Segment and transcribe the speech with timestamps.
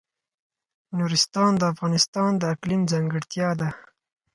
[0.97, 3.69] نورستان د افغانستان د اقلیم ځانګړتیا ده.